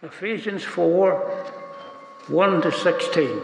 [0.00, 1.12] Ephesians 4
[2.28, 3.40] 1 to 16.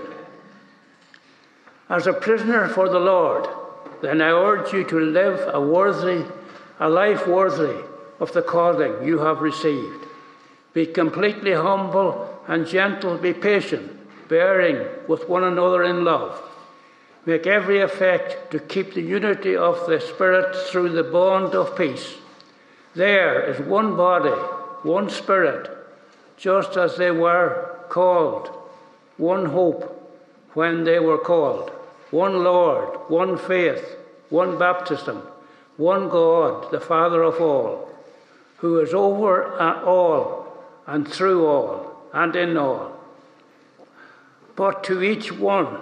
[1.91, 3.49] As a prisoner for the Lord,
[4.03, 6.25] then I urge you to live a worthy,
[6.79, 7.83] a life worthy
[8.21, 10.07] of the calling you have received.
[10.73, 13.91] Be completely humble and gentle, be patient,
[14.29, 16.41] bearing with one another in love.
[17.27, 22.15] Make every effort to keep the unity of the Spirit through the bond of peace.
[22.95, 24.41] There is one body,
[24.85, 25.84] one Spirit,
[26.37, 28.49] just as they were called,
[29.17, 30.01] one hope
[30.55, 31.71] when they were called,
[32.11, 33.97] one Lord, one faith,
[34.31, 35.23] one baptism,
[35.77, 37.89] one God, the Father of all,
[38.59, 42.93] who is over all and through all and in all.
[44.57, 45.81] But to each one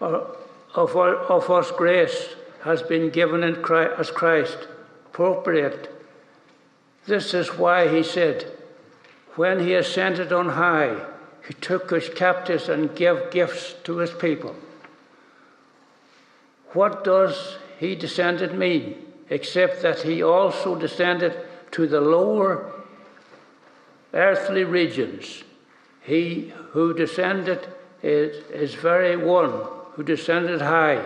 [0.00, 0.36] of,
[0.76, 4.68] us grace has been given in Christ, as Christ
[5.06, 5.90] appropriate.
[7.06, 8.50] This is why he said,
[9.36, 10.96] when he ascended on high,
[11.46, 14.54] he took his captives and gave gifts to his people.
[16.72, 18.96] What does he descended mean?
[19.30, 21.36] Except that he also descended
[21.72, 22.72] to the lower
[24.12, 25.42] earthly regions.
[26.02, 27.66] He who descended
[28.02, 29.52] is, is very one
[29.92, 31.02] who descended high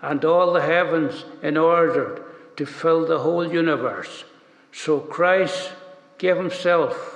[0.00, 2.22] and all the heavens in order
[2.56, 4.24] to fill the whole universe.
[4.72, 5.72] So Christ
[6.18, 7.11] gave himself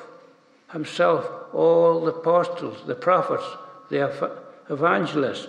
[0.72, 3.44] himself all the apostles, the prophets,
[3.88, 4.34] the
[4.70, 5.48] evangelists,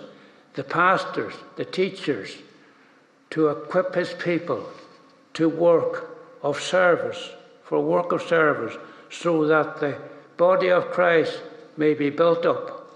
[0.54, 2.36] the pastors, the teachers,
[3.30, 4.64] to equip his people
[5.34, 7.30] to work of service,
[7.62, 8.74] for work of service,
[9.10, 9.98] so that the
[10.36, 11.40] body of Christ
[11.76, 12.90] may be built up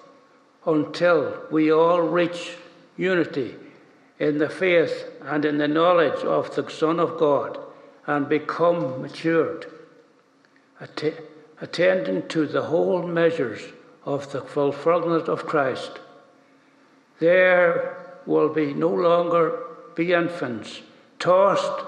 [0.66, 2.56] until we all reach
[2.96, 3.54] unity
[4.18, 7.58] in the faith and in the knowledge of the Son of God
[8.06, 9.66] and become matured,
[11.62, 13.62] attending to the whole measures
[14.04, 16.00] of the fulfillment of Christ.
[17.20, 17.96] There
[18.26, 19.60] will be no longer
[19.94, 20.80] be infants,
[21.20, 21.84] tossed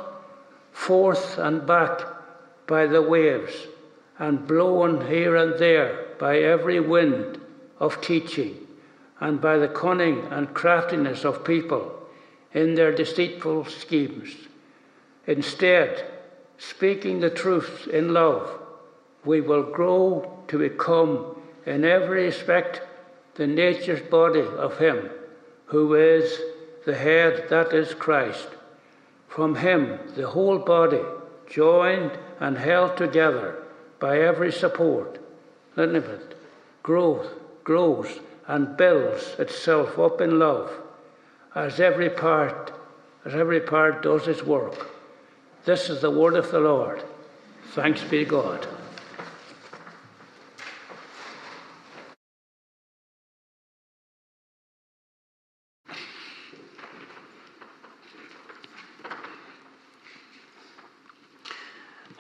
[0.73, 2.03] forth and back
[2.69, 3.53] by the waves,
[4.19, 7.41] and blown here and there by every wind
[7.81, 8.57] of teaching,
[9.19, 12.01] and by the cunning and craftiness of people
[12.53, 14.31] in their deceitful schemes.
[15.27, 16.05] Instead,
[16.59, 18.61] speaking the truth in love,
[19.25, 21.37] we will grow to become,
[21.67, 22.83] in every respect,
[23.35, 25.11] the nature's body of Him
[25.67, 26.41] who is
[26.85, 28.49] the head, that is Christ.
[29.29, 31.03] From Him, the whole body,
[31.49, 33.63] joined and held together
[33.99, 35.19] by every support,
[35.77, 36.35] limit,
[36.83, 37.29] growth,
[37.65, 40.71] grows and builds itself up in love,
[41.55, 42.73] as every part,
[43.25, 44.91] as every part does its work.
[45.65, 47.03] This is the word of the Lord.
[47.73, 48.67] Thanks be to God.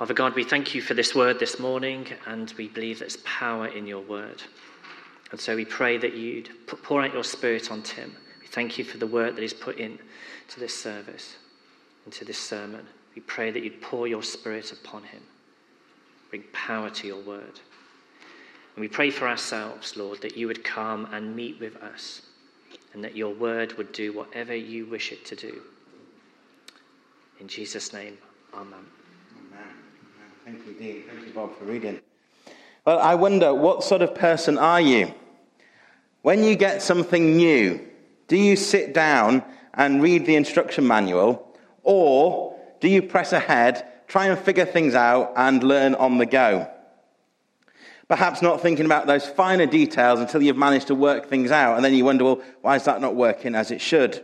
[0.04, 3.68] Father God, we thank you for this word this morning, and we believe there's power
[3.68, 4.42] in your word.
[5.30, 8.14] And so we pray that you'd pour out your spirit on Tim.
[8.42, 9.98] We thank you for the work that he's put in
[10.48, 11.36] to this service,
[12.04, 12.84] and into this sermon.
[13.14, 15.22] We pray that you'd pour your spirit upon him,
[16.28, 17.58] bring power to your word.
[18.76, 22.20] And we pray for ourselves, Lord, that you would come and meet with us,
[22.92, 25.62] and that your word would do whatever you wish it to do.
[27.40, 28.18] In Jesus' name,
[28.52, 28.84] amen.
[30.44, 31.04] Thank you, Dean.
[31.08, 32.00] Thank you, Bob, for reading.
[32.84, 35.14] Well, I wonder, what sort of person are you?
[36.20, 37.80] When you get something new,
[38.28, 44.26] do you sit down and read the instruction manual, or do you press ahead, try
[44.26, 46.70] and figure things out, and learn on the go?
[48.08, 51.84] Perhaps not thinking about those finer details until you've managed to work things out, and
[51.84, 54.22] then you wonder, well, why is that not working as it should?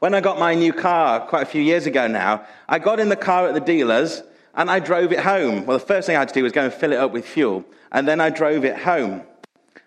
[0.00, 3.08] When I got my new car quite a few years ago now, I got in
[3.08, 4.22] the car at the dealer's
[4.54, 5.66] and I drove it home.
[5.66, 7.26] Well, the first thing I had to do was go and fill it up with
[7.26, 9.22] fuel, and then I drove it home.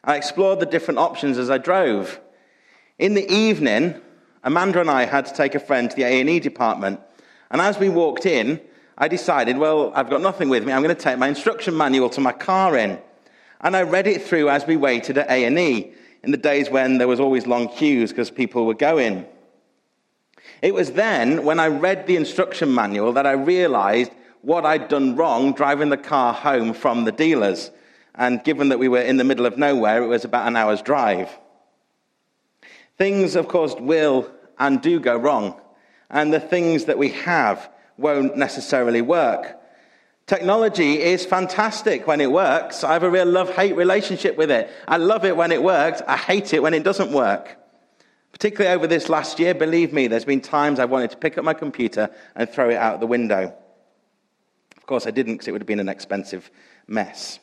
[0.04, 2.20] I explored the different options as I drove.
[3.00, 4.00] In the evening,
[4.44, 7.00] Amanda and I had to take a friend to the A&E department,
[7.50, 8.62] and as we walked in,
[8.98, 10.72] I decided, well, I've got nothing with me.
[10.72, 12.98] I'm going to take my instruction manual to my car in.
[13.60, 15.92] And I read it through as we waited at A&E
[16.24, 19.26] in the days when there was always long queues because people were going.
[20.62, 24.12] It was then, when I read the instruction manual, that I realized
[24.46, 27.72] what I'd done wrong driving the car home from the dealers.
[28.14, 30.82] And given that we were in the middle of nowhere, it was about an hour's
[30.82, 31.30] drive.
[32.98, 35.60] Things, of course, will and do go wrong.
[36.10, 39.60] And the things that we have won't necessarily work.
[40.28, 42.84] Technology is fantastic when it works.
[42.84, 44.70] I have a real love hate relationship with it.
[44.88, 46.02] I love it when it works.
[46.08, 47.58] I hate it when it doesn't work.
[48.32, 51.44] Particularly over this last year, believe me, there's been times I wanted to pick up
[51.44, 53.56] my computer and throw it out the window.
[54.86, 56.52] Of course, I didn't because it would have been an expensive
[56.86, 57.40] mess.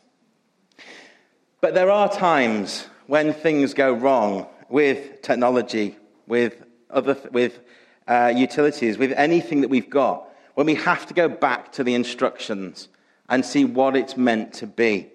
[1.61, 5.97] But there are times when things go wrong with technology,
[6.29, 7.59] with, other, with
[8.07, 11.95] uh, utilities, with anything that we've got when we have to go back to the
[11.95, 12.87] instructions
[13.29, 15.09] and see what it's meant to be.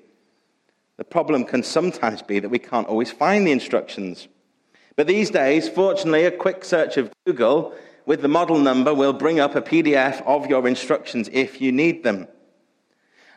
[0.97, 4.27] The problem can sometimes be that we can't always find the instructions.
[4.97, 7.73] But these days, fortunately, a quick search of Google
[8.07, 12.03] with the model number we'll bring up a PDF of your instructions if you need
[12.03, 12.27] them.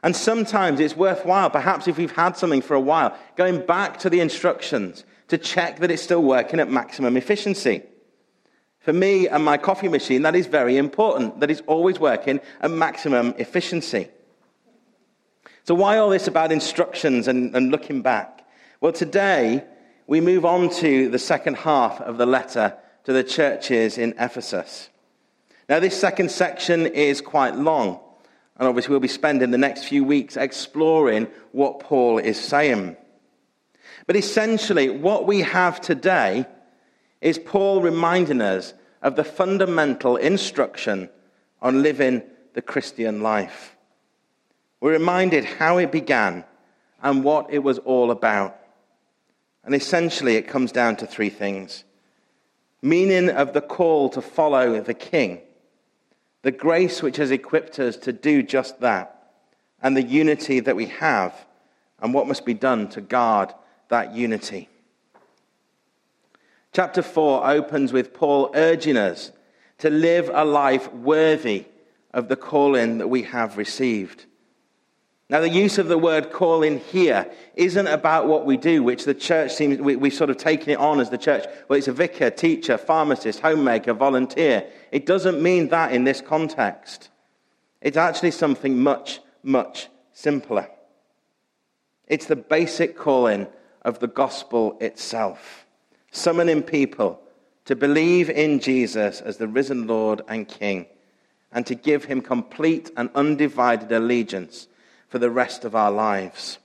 [0.02, 4.08] And sometimes it's worthwhile, perhaps if we've had something for a while, going back to
[4.08, 7.82] the instructions to check that it's still working at maximum efficiency.
[8.78, 12.70] For me and my coffee machine, that is very important, that it's always working at
[12.70, 14.08] maximum efficiency.
[15.64, 18.49] So, why all this about instructions and, and looking back?
[18.81, 19.64] Well, today
[20.06, 22.75] we move on to the second half of the letter
[23.05, 24.88] to the churches in Ephesus.
[25.69, 28.00] Now, this second section is quite long,
[28.56, 32.97] and obviously we'll be spending the next few weeks exploring what Paul is saying.
[34.06, 36.47] But essentially, what we have today
[37.20, 41.08] is Paul reminding us of the fundamental instruction
[41.62, 42.23] on living
[42.55, 43.76] the Christian life.
[44.81, 46.44] We're reminded how it began
[47.03, 48.58] and what it was all about.
[49.62, 51.85] And essentially, it comes down to three things
[52.82, 55.41] meaning of the call to follow the King,
[56.43, 59.32] the grace which has equipped us to do just that,
[59.82, 61.47] and the unity that we have,
[62.00, 63.53] and what must be done to guard
[63.88, 64.69] that unity.
[66.73, 69.32] Chapter 4 opens with Paul urging us
[69.79, 71.67] to live a life worthy
[72.15, 74.27] of the calling that we have received.
[75.31, 79.15] Now, the use of the word calling here isn't about what we do, which the
[79.15, 81.47] church seems, we, we've sort of taken it on as the church.
[81.69, 84.67] Well, it's a vicar, teacher, pharmacist, homemaker, volunteer.
[84.91, 87.11] It doesn't mean that in this context.
[87.81, 90.69] It's actually something much, much simpler.
[92.09, 93.47] It's the basic calling
[93.82, 95.65] of the gospel itself
[96.11, 97.21] summoning people
[97.67, 100.87] to believe in Jesus as the risen Lord and King
[101.53, 104.67] and to give him complete and undivided allegiance
[105.10, 106.58] for the rest of our lives.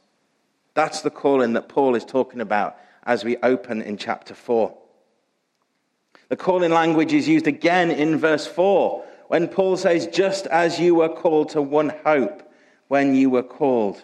[0.75, 4.75] That's the calling that Paul is talking about as we open in chapter 4.
[6.29, 10.95] The calling language is used again in verse 4 when Paul says, Just as you
[10.95, 12.49] were called to one hope
[12.87, 14.01] when you were called.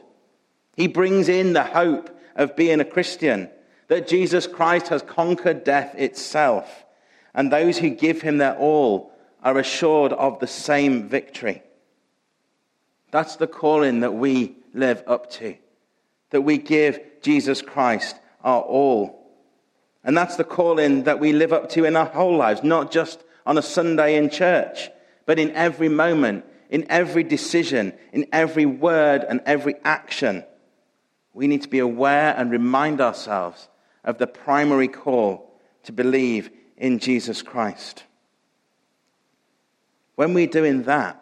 [0.76, 3.50] He brings in the hope of being a Christian
[3.88, 6.86] that Jesus Christ has conquered death itself,
[7.34, 9.12] and those who give him their all
[9.44, 11.62] are assured of the same victory.
[13.12, 15.56] That's the calling that we live up to,
[16.30, 19.22] that we give Jesus Christ our all.
[20.04, 23.24] And that's the calling that we live up to in our whole lives, not just
[23.46, 24.90] on a Sunday in church,
[25.26, 30.44] but in every moment, in every decision, in every word and every action.
[31.34, 33.68] We need to be aware and remind ourselves
[34.04, 35.54] of the primary call
[35.84, 38.04] to believe in Jesus Christ.
[40.16, 41.21] When we're doing that,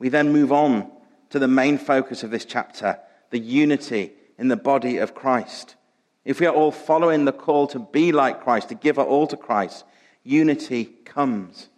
[0.00, 0.90] we then move on
[1.28, 2.98] to the main focus of this chapter
[3.30, 5.76] the unity in the body of Christ.
[6.24, 9.28] If we are all following the call to be like Christ, to give our all
[9.28, 9.84] to Christ,
[10.24, 11.68] unity comes.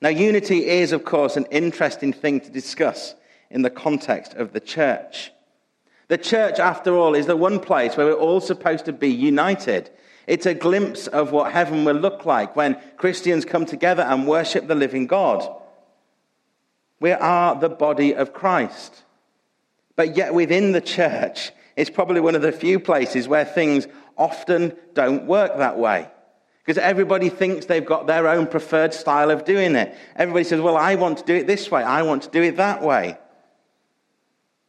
[0.00, 3.16] Now, unity is, of course, an interesting thing to discuss
[3.50, 5.32] in the context of the church.
[6.06, 9.90] The church, after all, is the one place where we're all supposed to be united.
[10.26, 14.68] It's a glimpse of what heaven will look like when Christians come together and worship
[14.68, 15.61] the living God.
[17.02, 19.02] We are the body of Christ.
[19.96, 24.76] But yet, within the church, it's probably one of the few places where things often
[24.94, 26.08] don't work that way.
[26.64, 29.96] Because everybody thinks they've got their own preferred style of doing it.
[30.14, 32.58] Everybody says, Well, I want to do it this way, I want to do it
[32.58, 33.18] that way.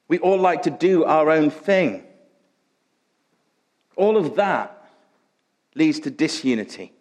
[0.07, 2.03] We all like to do our own thing.
[3.95, 4.89] All of that
[5.75, 6.93] leads to disunity.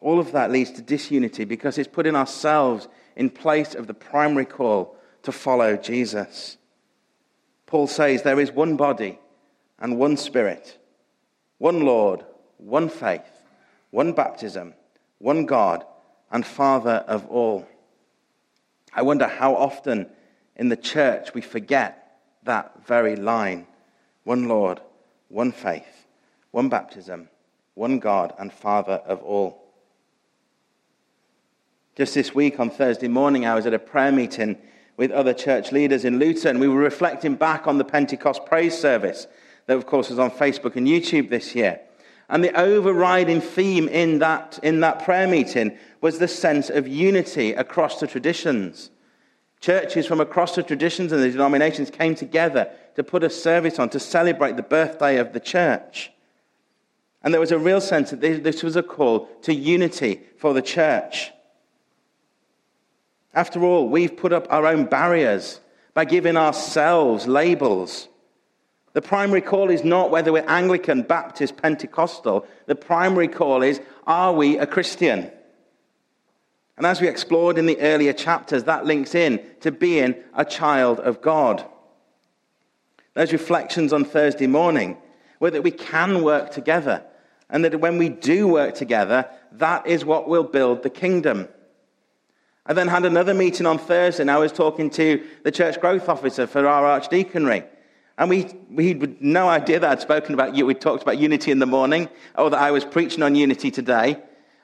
[0.00, 4.44] All of that leads to disunity because it's putting ourselves in place of the primary
[4.44, 6.56] call to follow Jesus.
[7.66, 9.18] Paul says there is one body
[9.78, 10.78] and one spirit,
[11.58, 12.24] one Lord,
[12.58, 13.44] one faith,
[13.90, 14.74] one baptism,
[15.18, 15.84] one God
[16.30, 17.66] and Father of all.
[18.92, 20.08] I wonder how often
[20.56, 23.66] in the church, we forget that very line
[24.24, 24.80] one Lord,
[25.28, 26.06] one faith,
[26.50, 27.28] one baptism,
[27.74, 29.59] one God and Father of all.
[31.96, 34.56] Just this week on Thursday morning, I was at a prayer meeting
[34.96, 36.60] with other church leaders in Luton.
[36.60, 39.26] We were reflecting back on the Pentecost praise service
[39.66, 41.80] that, of course, was on Facebook and YouTube this year.
[42.28, 47.54] And the overriding theme in that, in that prayer meeting was the sense of unity
[47.54, 48.90] across the traditions.
[49.58, 53.90] Churches from across the traditions and the denominations came together to put a service on
[53.90, 56.12] to celebrate the birthday of the church.
[57.22, 60.62] And there was a real sense that this was a call to unity for the
[60.62, 61.32] church.
[63.32, 65.60] After all, we've put up our own barriers
[65.94, 68.08] by giving ourselves labels.
[68.92, 72.46] The primary call is not whether we're Anglican, Baptist, Pentecostal.
[72.66, 75.30] The primary call is are we a Christian?
[76.76, 80.98] And as we explored in the earlier chapters, that links in to being a child
[80.98, 81.64] of God.
[83.14, 84.96] Those reflections on Thursday morning
[85.40, 87.04] were that we can work together,
[87.48, 91.48] and that when we do work together, that is what will build the kingdom.
[92.66, 96.08] I then had another meeting on Thursday, and I was talking to the church growth
[96.08, 97.64] officer for our archdeaconry.
[98.18, 100.66] And we, we had no idea that I'd spoken about you.
[100.66, 104.18] We talked about unity in the morning, or that I was preaching on unity today.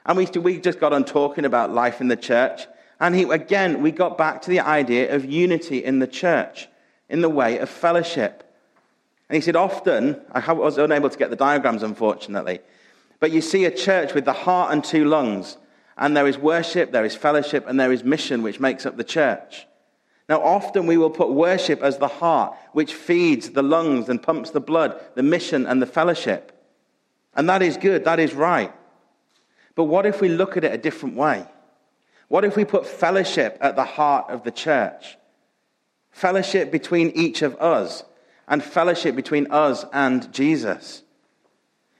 [0.05, 2.67] And we, we just got on talking about life in the church.
[3.01, 6.69] And he, again, we got back to the idea of unity in the church,
[7.09, 8.43] in the way of fellowship.
[9.29, 12.61] And he said, often, I was unable to get the diagrams, unfortunately,
[13.21, 15.57] but you see a church with the heart and two lungs,
[15.97, 19.05] and there is worship, there is fellowship, and there is mission, which makes up the
[19.05, 19.67] church.
[20.29, 24.51] Now, often we will put worship as the heart, which feeds the lungs and pumps
[24.51, 26.53] the blood, the mission and the fellowship.
[27.35, 28.73] And that is good, that is right.
[29.75, 31.47] But what if we look at it a different way?
[32.29, 35.17] What if we put fellowship at the heart of the church?
[36.11, 38.03] Fellowship between each of us,
[38.49, 41.03] and fellowship between us and Jesus.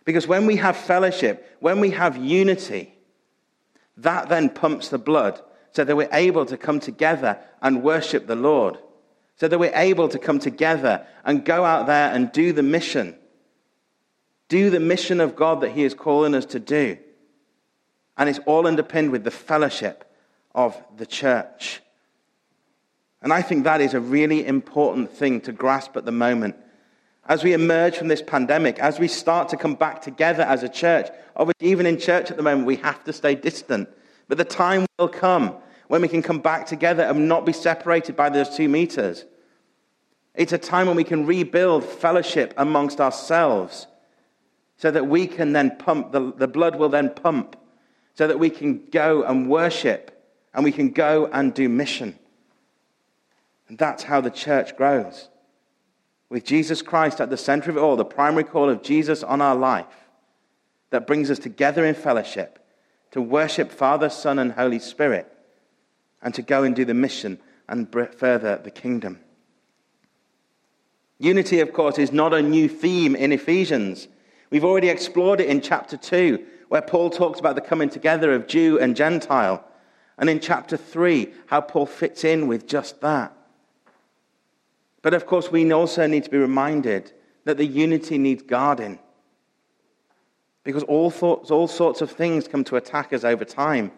[0.05, 2.96] Because when we have fellowship, when we have unity,
[3.97, 5.41] that then pumps the blood
[5.73, 8.79] so that we're able to come together and worship the Lord,
[9.37, 13.17] so that we're able to come together and go out there and do the mission.
[14.49, 16.99] Do the mission of God that He is calling us to do.
[18.17, 20.11] And it's all underpinned with the fellowship
[20.55, 21.83] of the church.
[23.21, 26.57] And I think that is a really important thing to grasp at the moment.
[27.29, 30.69] As we emerge from this pandemic, as we start to come back together as a
[30.69, 33.89] church, obviously, even in church at the moment, we have to stay distant.
[34.29, 35.57] But the time will come
[35.89, 39.25] when we can come back together and not be separated by those two meters.
[40.35, 43.87] It's a time when we can rebuild fellowship amongst ourselves
[44.77, 47.57] so that we can then pump, the, the blood will then pump,
[48.15, 50.13] so that we can go and worship
[50.55, 52.19] and we can go and do mission.
[53.69, 55.29] And that's how the church grows.
[56.29, 59.41] With Jesus Christ at the center of it all, the primary call of Jesus on
[59.41, 59.87] our life
[60.91, 62.59] that brings us together in fellowship
[63.13, 65.33] to worship Father, Son, and Holy Spirit
[66.23, 69.21] and to go and do the mission and further the kingdom.
[71.19, 74.09] Unity, of course, is not a new theme in Ephesians.
[74.51, 78.47] We've already explored it in chapter 2, where Paul talks about the coming together of
[78.47, 79.65] Jew and Gentile.
[80.19, 83.37] And in chapter 3, how Paul fits in with just that.
[85.07, 87.13] But of course, we also need to be reminded
[87.45, 88.99] that the unity needs guarding.
[90.65, 93.93] Because all, thoughts, all sorts of things come to attack us over time.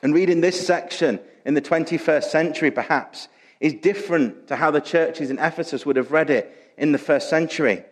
[0.00, 3.26] And reading this section in the 21st century, perhaps,
[3.58, 7.28] is different to how the churches in Ephesus would have read it in the first
[7.28, 7.82] century.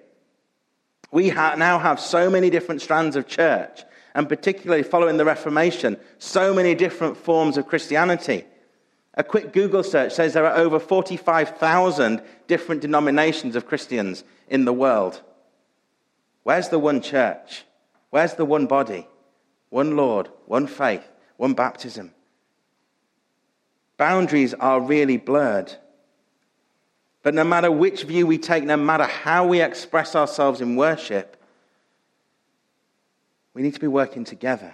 [1.11, 3.83] We ha- now have so many different strands of church,
[4.15, 8.45] and particularly following the Reformation, so many different forms of Christianity.
[9.19, 14.73] A quick Google search says there are over 45,000 different denominations of Christians in the
[14.73, 15.21] world.
[16.45, 17.65] Where's the one church?
[18.11, 19.09] Where's the one body?
[19.71, 21.03] One Lord, one faith,
[21.37, 22.13] one baptism.
[23.97, 25.75] Boundaries are really blurred.
[27.25, 31.37] But no matter which view we take, no matter how we express ourselves in worship,
[33.53, 34.73] we need to be working together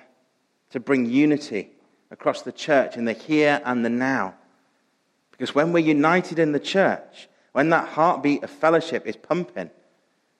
[0.69, 1.71] to bring unity
[2.15, 4.35] across the church in the here and the now.
[5.33, 9.69] Because when we're united in the church, when that heartbeat of fellowship is pumping,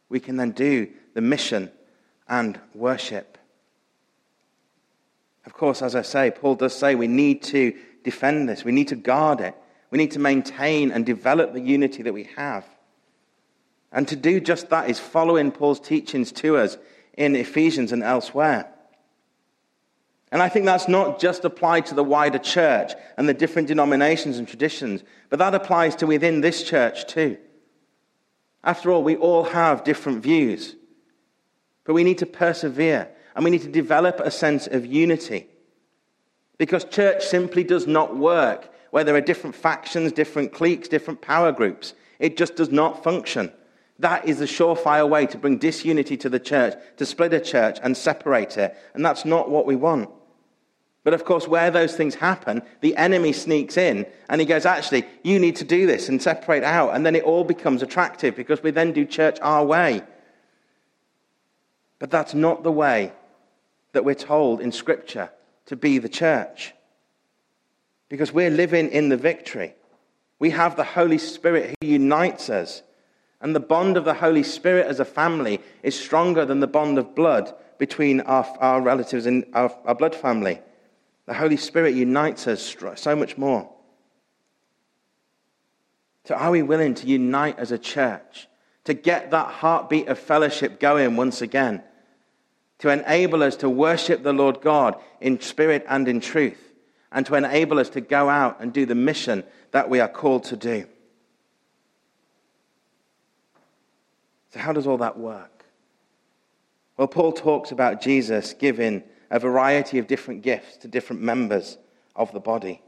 [0.09, 1.73] we can then do the mission
[2.29, 3.37] and worship.
[5.45, 8.89] Of course, as I say, Paul does say we need to defend this, we need
[8.89, 9.57] to guard it,
[9.91, 12.65] we need to maintain and develop the unity that we have.
[13.91, 16.79] And to do just that is following Paul's teachings to us
[17.15, 18.69] in Ephesians and elsewhere.
[20.35, 24.37] And I think that's not just applied to the wider church and the different denominations
[24.37, 27.39] and traditions, but that applies to within this church too.
[28.65, 30.75] After all, we all have different views,
[31.85, 35.47] but we need to persevere and we need to develop a sense of unity.
[36.59, 41.53] Because church simply does not work where there are different factions, different cliques, different power
[41.53, 41.95] groups.
[42.19, 43.53] It just does not function.
[44.01, 47.79] That is a surefire way to bring disunity to the church, to split a church
[47.85, 48.77] and separate it.
[48.95, 50.11] And that's not what we want.
[51.05, 55.05] But of course, where those things happen, the enemy sneaks in and he goes, Actually,
[55.23, 56.97] you need to do this and separate out.
[56.97, 60.03] And then it all becomes attractive because we then do church our way.
[61.99, 63.13] But that's not the way
[63.93, 65.31] that we're told in Scripture
[65.67, 66.75] to be the church.
[68.09, 69.75] Because we're living in the victory.
[70.39, 72.83] We have the Holy Spirit who unites us.
[73.43, 76.97] And the bond of the Holy Spirit as a family is stronger than the bond
[76.97, 80.61] of blood between our, our relatives and our, our blood family.
[81.27, 83.71] The Holy Spirit unites us so much more.
[86.27, 88.49] So, are we willing to unite as a church
[88.85, 91.83] to get that heartbeat of fellowship going once again?
[92.81, 96.73] To enable us to worship the Lord God in spirit and in truth,
[97.13, 100.45] and to enable us to go out and do the mission that we are called
[100.45, 100.87] to do.
[104.51, 105.65] So, how does all that work?
[106.97, 109.03] Well, Paul talks about Jesus giving
[109.35, 111.77] a variety of different gifts to different members
[112.15, 112.81] of the body.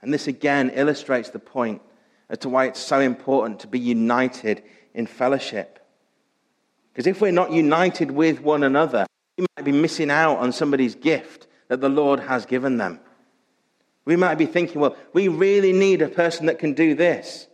[0.00, 1.82] And this again illustrates the point
[2.30, 4.62] as to why it's so important to be united
[4.94, 5.86] in fellowship.
[6.90, 9.04] Because if we're not united with one another,
[9.36, 12.98] we might be missing out on somebody's gift that the Lord has given them.
[14.06, 17.46] We might be thinking, well, we really need a person that can do this.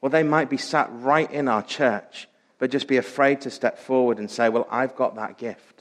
[0.00, 2.28] Well, they might be sat right in our church,
[2.58, 5.77] but just be afraid to step forward and say, well, I've got that gift.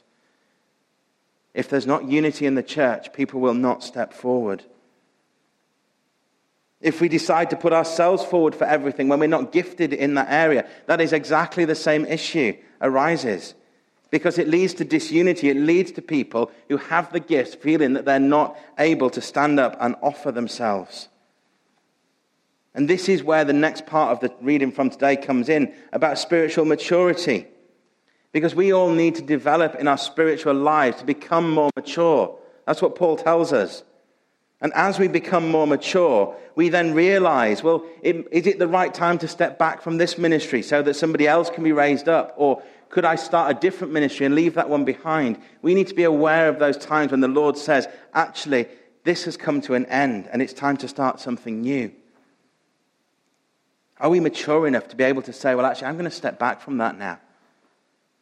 [1.57, 4.63] If there's not unity in the church, people will not step forward.
[6.79, 10.27] If we decide to put ourselves forward for everything when we're not gifted in that
[10.29, 13.55] area, that is exactly the same issue arises.
[14.11, 15.49] Because it leads to disunity.
[15.49, 19.59] It leads to people who have the gifts feeling that they're not able to stand
[19.59, 21.09] up and offer themselves.
[22.75, 26.19] And this is where the next part of the reading from today comes in about
[26.19, 27.47] spiritual maturity.
[28.31, 32.37] Because we all need to develop in our spiritual lives to become more mature.
[32.65, 33.83] That's what Paul tells us.
[34.59, 39.17] And as we become more mature, we then realize well, is it the right time
[39.19, 42.33] to step back from this ministry so that somebody else can be raised up?
[42.37, 45.39] Or could I start a different ministry and leave that one behind?
[45.61, 48.67] We need to be aware of those times when the Lord says, actually,
[49.03, 51.91] this has come to an end and it's time to start something new.
[53.99, 56.39] Are we mature enough to be able to say, well, actually, I'm going to step
[56.39, 57.19] back from that now?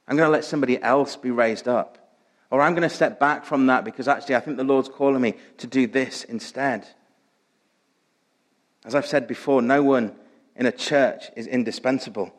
[0.07, 1.97] I'm going to let somebody else be raised up.
[2.51, 5.21] Or I'm going to step back from that because actually I think the Lord's calling
[5.21, 6.87] me to do this instead.
[8.85, 10.15] As I've said before, no one
[10.55, 12.33] in a church is indispensable.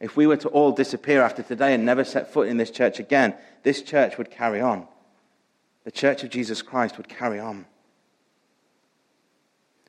[0.00, 3.00] If we were to all disappear after today and never set foot in this church
[3.00, 4.86] again, this church would carry on.
[5.84, 7.66] The church of Jesus Christ would carry on.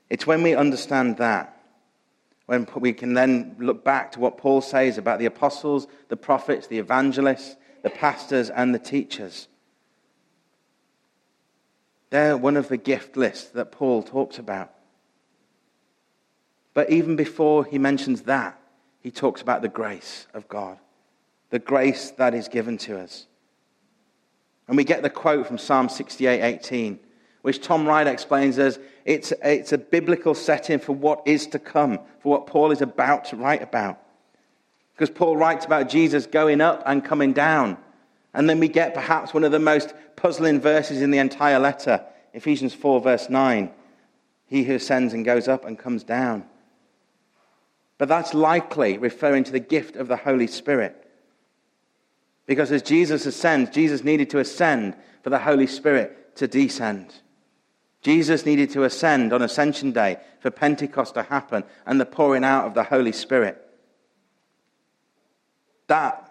[0.10, 1.59] It's when we understand that
[2.50, 6.66] when we can then look back to what Paul says about the apostles, the prophets,
[6.66, 9.48] the evangelists, the pastors, and the teachers.
[12.10, 14.74] They're one of the gift lists that Paul talks about.
[16.74, 18.60] But even before he mentions that,
[19.00, 20.80] he talks about the grace of God,
[21.52, 23.28] the grace that is given to us.
[24.68, 27.00] And we get the quote from Psalm 68 18
[27.42, 32.00] which Tom Wright explains as it's, it's a biblical setting for what is to come,
[32.20, 34.00] for what Paul is about to write about.
[34.94, 37.78] Because Paul writes about Jesus going up and coming down.
[38.34, 42.04] And then we get perhaps one of the most puzzling verses in the entire letter,
[42.34, 43.72] Ephesians 4, verse 9.
[44.48, 46.44] He who ascends and goes up and comes down.
[47.98, 50.96] But that's likely referring to the gift of the Holy Spirit.
[52.46, 57.14] Because as Jesus ascends, Jesus needed to ascend for the Holy Spirit to descend.
[58.02, 62.66] Jesus needed to ascend on Ascension Day for Pentecost to happen and the pouring out
[62.66, 63.62] of the Holy Spirit.
[65.88, 66.30] That,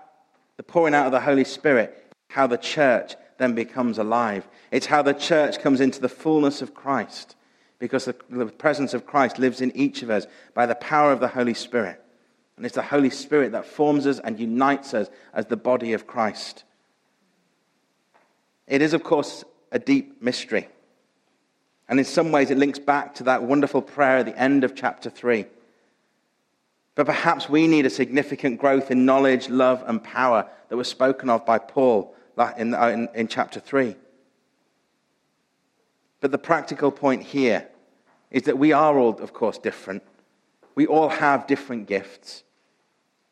[0.56, 4.48] the pouring out of the Holy Spirit, how the church then becomes alive.
[4.70, 7.36] It's how the church comes into the fullness of Christ
[7.78, 11.20] because the, the presence of Christ lives in each of us by the power of
[11.20, 12.02] the Holy Spirit.
[12.56, 16.06] And it's the Holy Spirit that forms us and unites us as the body of
[16.06, 16.64] Christ.
[18.66, 20.68] It is, of course, a deep mystery.
[21.88, 24.74] And in some ways, it links back to that wonderful prayer at the end of
[24.74, 25.46] chapter 3.
[26.94, 31.30] But perhaps we need a significant growth in knowledge, love, and power that was spoken
[31.30, 32.14] of by Paul
[32.58, 33.96] in, uh, in, in chapter 3.
[36.20, 37.68] But the practical point here
[38.30, 40.02] is that we are all, of course, different.
[40.74, 42.42] We all have different gifts.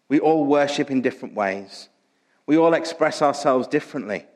[0.09, 1.89] We all worship in different ways.
[2.47, 4.27] We all express ourselves differently.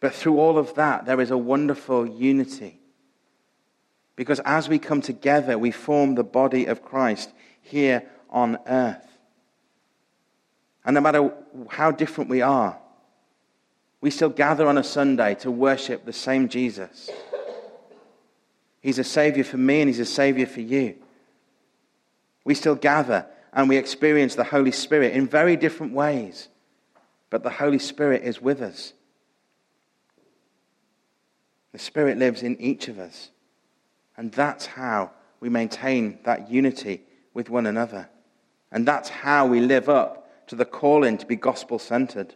[0.00, 2.80] But through all of that, there is a wonderful unity
[4.20, 7.32] Because as we come together, we form the body of Christ
[7.62, 9.06] here on earth.
[10.84, 11.32] And no matter
[11.70, 12.78] how different we are,
[14.02, 17.08] we still gather on a Sunday to worship the same Jesus.
[18.82, 20.96] He's a Savior for me and He's a Savior for you.
[22.44, 26.48] We still gather and we experience the Holy Spirit in very different ways,
[27.30, 28.92] but the Holy Spirit is with us.
[31.72, 33.30] The Spirit lives in each of us.
[34.16, 37.02] And that's how we maintain that unity
[37.32, 38.08] with one another.
[38.72, 42.34] And that's how we live up to the calling to be gospel centered.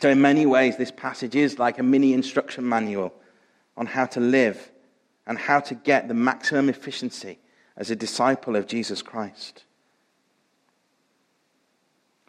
[0.00, 3.12] So, in many ways, this passage is like a mini instruction manual
[3.76, 4.70] on how to live
[5.26, 7.38] and how to get the maximum efficiency
[7.76, 9.64] as a disciple of Jesus Christ.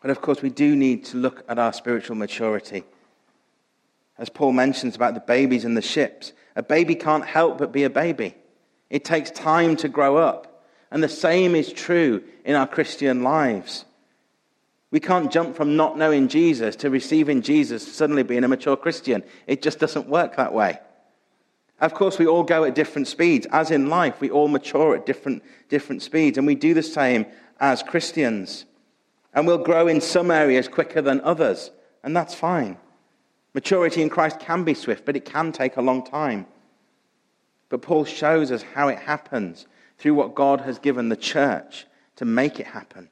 [0.01, 2.83] But of course, we do need to look at our spiritual maturity.
[4.17, 7.83] As Paul mentions about the babies and the ships, a baby can't help but be
[7.83, 8.35] a baby.
[8.89, 10.65] It takes time to grow up.
[10.91, 13.85] And the same is true in our Christian lives.
[14.91, 18.75] We can't jump from not knowing Jesus to receiving Jesus to suddenly being a mature
[18.75, 19.23] Christian.
[19.47, 20.79] It just doesn't work that way.
[21.79, 23.47] Of course, we all go at different speeds.
[23.51, 26.37] As in life, we all mature at different, different speeds.
[26.37, 27.25] And we do the same
[27.59, 28.65] as Christians.
[29.33, 31.71] And we'll grow in some areas quicker than others.
[32.03, 32.77] And that's fine.
[33.53, 36.45] Maturity in Christ can be swift, but it can take a long time.
[37.69, 39.65] But Paul shows us how it happens
[39.97, 41.85] through what God has given the church
[42.17, 43.09] to make it happen.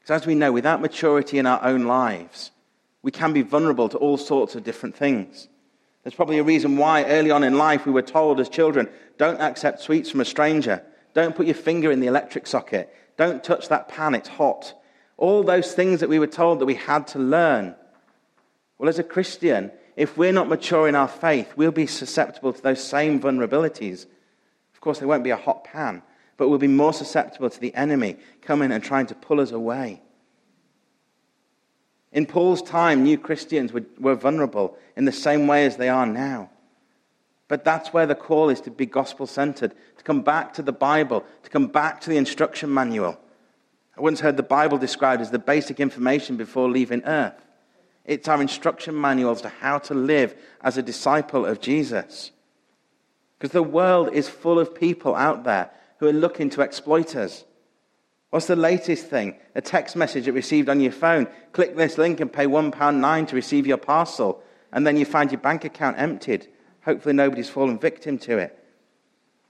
[0.00, 2.50] Because as we know, without maturity in our own lives,
[3.02, 5.48] we can be vulnerable to all sorts of different things.
[6.02, 9.40] There's probably a reason why early on in life we were told as children don't
[9.40, 10.82] accept sweets from a stranger,
[11.14, 14.74] don't put your finger in the electric socket, don't touch that pan, it's hot.
[15.16, 17.74] All those things that we were told that we had to learn.
[18.78, 22.62] Well, as a Christian, if we're not mature in our faith, we'll be susceptible to
[22.62, 24.06] those same vulnerabilities.
[24.72, 26.02] Of course, there won't be a hot pan,
[26.36, 30.00] but we'll be more susceptible to the enemy coming and trying to pull us away.
[32.12, 36.06] In Paul's time, new Christians were, were vulnerable in the same way as they are
[36.06, 36.50] now.
[37.48, 40.72] But that's where the call is to be gospel centered, to come back to the
[40.72, 43.18] Bible, to come back to the instruction manual.
[43.96, 47.47] I once heard the Bible described as the basic information before leaving earth.
[48.08, 52.32] It's our instruction manual as to how to live as a disciple of Jesus.
[53.38, 57.44] Because the world is full of people out there who are looking to exploit us.
[58.30, 59.36] What's the latest thing?
[59.54, 61.28] A text message you received on your phone.
[61.52, 64.42] Click this link and pay £1.9 to receive your parcel.
[64.72, 66.48] And then you find your bank account emptied.
[66.86, 68.58] Hopefully, nobody's fallen victim to it.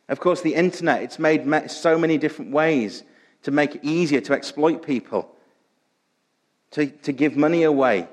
[0.09, 3.05] Of course, the internet, it's made so many different ways
[3.45, 5.31] to make it easier to exploit people,
[6.73, 8.09] to, to give money away,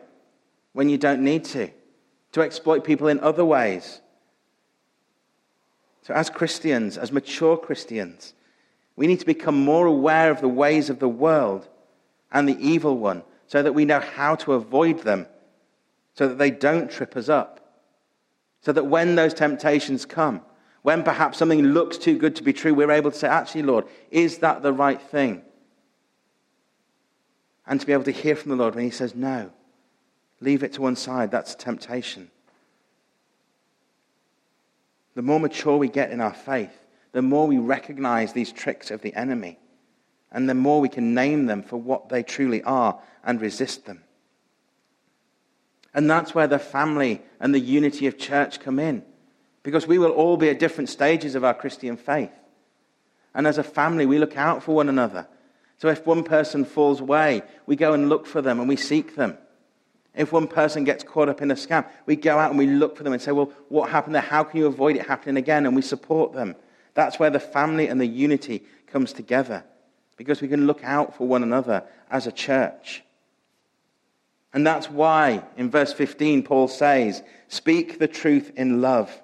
[0.75, 1.69] when you don't need to,
[2.33, 4.01] to exploit people in other ways.
[6.01, 8.33] So, as Christians, as mature Christians,
[8.97, 11.69] we need to become more aware of the ways of the world
[12.29, 15.27] and the evil one so that we know how to avoid them,
[16.13, 17.81] so that they don't trip us up.
[18.59, 20.41] So that when those temptations come,
[20.81, 23.85] when perhaps something looks too good to be true, we're able to say, actually, Lord,
[24.11, 25.41] is that the right thing?
[27.65, 29.51] And to be able to hear from the Lord when He says, no.
[30.45, 31.31] Leave it to one side.
[31.31, 32.29] That's temptation.
[35.15, 36.71] The more mature we get in our faith,
[37.13, 39.57] the more we recognize these tricks of the enemy,
[40.31, 44.03] and the more we can name them for what they truly are and resist them.
[45.95, 49.03] And that's where the family and the unity of church come in,
[49.63, 52.33] because we will all be at different stages of our Christian faith.
[53.33, 55.27] And as a family, we look out for one another.
[55.77, 59.15] So if one person falls away, we go and look for them and we seek
[59.15, 59.39] them.
[60.15, 62.95] If one person gets caught up in a scam, we go out and we look
[62.97, 64.21] for them and say, Well, what happened there?
[64.21, 65.65] How can you avoid it happening again?
[65.65, 66.55] And we support them.
[66.93, 69.63] That's where the family and the unity comes together
[70.17, 73.03] because we can look out for one another as a church.
[74.53, 79.21] And that's why in verse 15 Paul says, Speak the truth in love.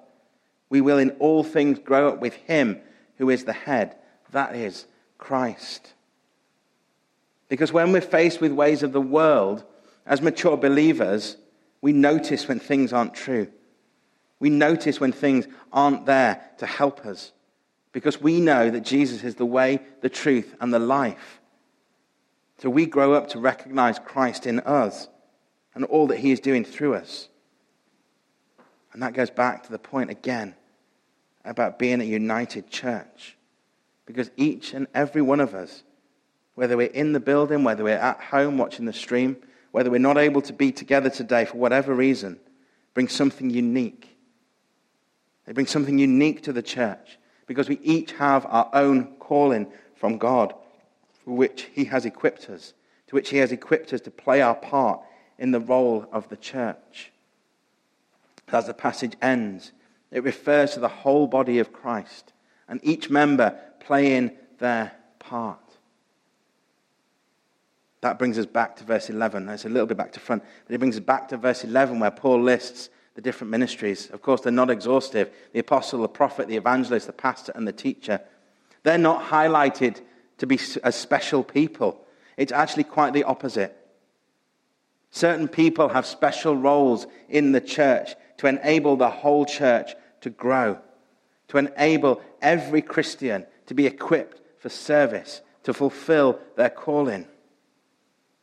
[0.68, 2.80] We will in all things grow up with him
[3.16, 3.96] who is the head,
[4.32, 5.94] that is Christ.
[7.48, 9.64] Because when we're faced with ways of the world,
[10.06, 11.36] as mature believers,
[11.80, 13.48] we notice when things aren't true.
[14.38, 17.32] We notice when things aren't there to help us.
[17.92, 21.40] Because we know that Jesus is the way, the truth, and the life.
[22.58, 25.08] So we grow up to recognize Christ in us
[25.74, 27.28] and all that he is doing through us.
[28.92, 30.54] And that goes back to the point again
[31.44, 33.36] about being a united church.
[34.06, 35.82] Because each and every one of us,
[36.54, 39.36] whether we're in the building, whether we're at home watching the stream,
[39.72, 42.38] whether we're not able to be together today for whatever reason,
[42.94, 44.16] bring something unique.
[45.46, 50.18] They bring something unique to the church because we each have our own calling from
[50.18, 50.54] God,
[51.24, 52.74] for which He has equipped us,
[53.08, 55.00] to which He has equipped us to play our part
[55.38, 57.10] in the role of the church.
[58.52, 59.72] As the passage ends,
[60.10, 62.32] it refers to the whole body of Christ
[62.68, 65.61] and each member playing their part.
[68.02, 69.48] That brings us back to verse 11.
[69.48, 72.00] It's a little bit back to front, but it brings us back to verse 11
[72.00, 74.10] where Paul lists the different ministries.
[74.10, 75.30] Of course, they're not exhaustive.
[75.52, 78.20] The apostle, the prophet, the evangelist, the pastor, and the teacher.
[78.82, 80.00] They're not highlighted
[80.38, 82.04] to be as special people.
[82.36, 83.76] It's actually quite the opposite.
[85.10, 90.78] Certain people have special roles in the church to enable the whole church to grow,
[91.48, 97.26] to enable every Christian to be equipped for service, to fulfill their calling.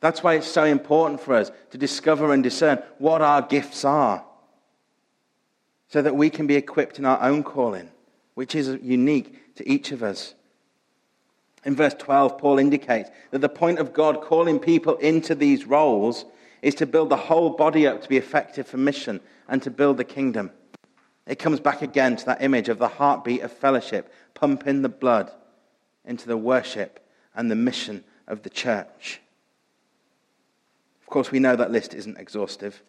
[0.00, 4.24] That's why it's so important for us to discover and discern what our gifts are
[5.88, 7.90] so that we can be equipped in our own calling,
[8.34, 10.34] which is unique to each of us.
[11.64, 16.24] In verse 12, Paul indicates that the point of God calling people into these roles
[16.62, 19.98] is to build the whole body up to be effective for mission and to build
[19.98, 20.50] the kingdom.
[21.26, 25.30] It comes back again to that image of the heartbeat of fellowship, pumping the blood
[26.04, 29.20] into the worship and the mission of the church.
[31.10, 32.84] Of course, we know that list isn't exhaustive.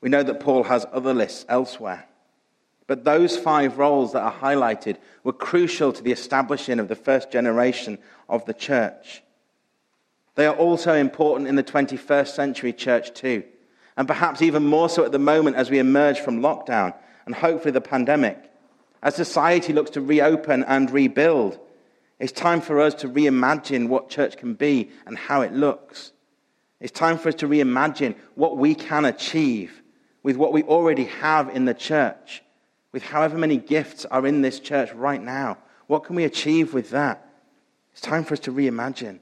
[0.00, 2.06] We know that Paul has other lists elsewhere.
[2.86, 7.30] But those five roles that are highlighted were crucial to the establishing of the first
[7.30, 7.98] generation
[8.30, 9.22] of the church.
[10.36, 13.44] They are also important in the 21st century church, too.
[13.98, 16.94] And perhaps even more so at the moment as we emerge from lockdown
[17.26, 18.38] and hopefully the pandemic.
[19.02, 21.58] As society looks to reopen and rebuild,
[22.18, 26.12] it's time for us to reimagine what church can be and how it looks.
[26.80, 29.82] It's time for us to reimagine what we can achieve
[30.22, 32.42] with what we already have in the church
[32.96, 35.58] with however many gifts are in this church right now.
[35.86, 37.28] What can we achieve with that?
[37.92, 39.18] It's time for us to reimagine.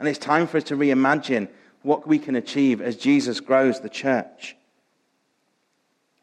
[0.00, 1.48] And it's time for us to reimagine
[1.82, 4.56] what we can achieve as Jesus grows the church.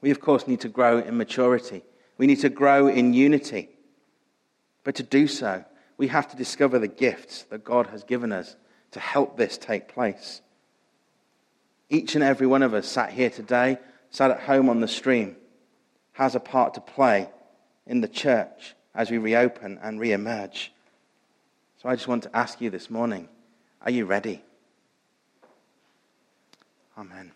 [0.01, 1.81] We, of course, need to grow in maturity.
[2.17, 3.69] We need to grow in unity.
[4.83, 5.63] But to do so,
[5.95, 8.57] we have to discover the gifts that God has given us
[8.91, 10.41] to help this take place.
[11.91, 13.77] Each and every one of us sat here today,
[14.11, 15.35] sat at home on the stream,
[16.13, 17.29] has a part to play
[17.85, 20.69] in the church as we reopen and reemerge.
[21.81, 23.27] So I just want to ask you this morning
[23.83, 24.41] are you ready?
[26.97, 27.31] Amen.